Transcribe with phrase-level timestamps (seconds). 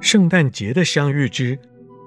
[0.00, 1.58] 圣诞节的相遇之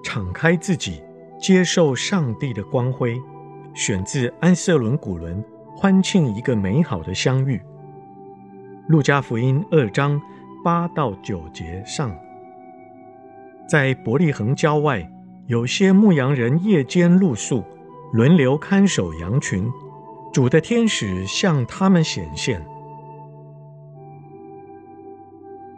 [0.04, 1.02] 敞开自己，
[1.40, 3.22] 接受上帝的光辉，
[3.76, 5.44] 选自安瑟伦古伦
[5.76, 7.62] 欢庆一个美好的相遇。
[8.88, 10.20] 路加福音二章
[10.64, 12.14] 八到九节上，
[13.70, 15.08] 在伯利恒郊外，
[15.46, 17.64] 有些牧羊人夜间露宿，
[18.12, 19.72] 轮流看守羊群。
[20.34, 22.66] 主的天使向他们显现。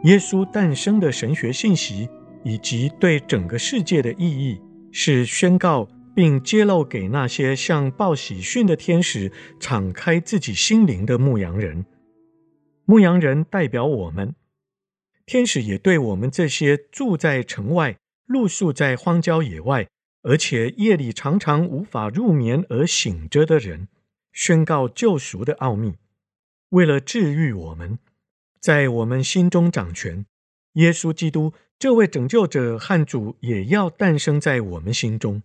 [0.06, 2.08] 耶稣诞生的神学信息，
[2.44, 4.60] 以及对整个世界的意义，
[4.92, 11.84] 是宣告并揭露给那些向报喜讯的天使敞开自己心灵的牧羊人。
[12.84, 14.36] 牧羊人代表我们，
[15.26, 19.88] 天使也对我们这些住在城外、露宿在荒郊野外，
[20.22, 23.88] 而且夜里常常无法入眠而醒着的人，
[24.32, 25.94] 宣告救赎的奥秘，
[26.68, 27.98] 为了治愈我们。
[28.60, 30.26] 在我们心中掌权，
[30.72, 35.42] 耶稣基督这位拯救者和主也要诞生在我们心中。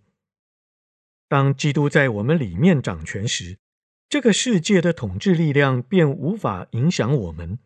[1.28, 3.58] 当基督在我们里面掌权时，
[4.10, 7.58] 这个世界的统治力量便无法影响我们。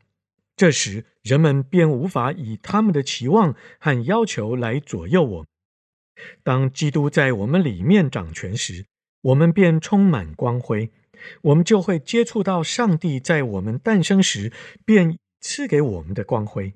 [0.56, 5.48] 这时，人们便无法以他们的期望和要求来左右我们。
[6.44, 8.86] 当基督在我们里面掌权时，
[9.22, 10.92] 我们便充满光辉，
[11.42, 14.54] 我们就会接触到上帝在我们诞生时
[14.86, 16.74] 便赐给我们的光辉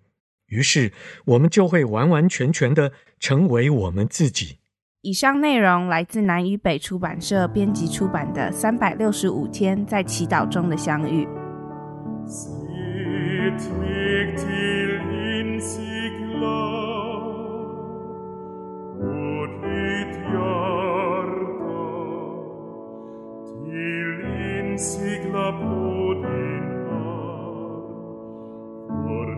[0.49, 0.93] 于是
[1.25, 4.59] 我们就会完完全全的成为我们自己。
[5.01, 11.27] 以上内容来自南与北出版社编辑出版的三百六十五天在祈祷中的相遇。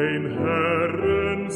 [0.00, 1.50] Herren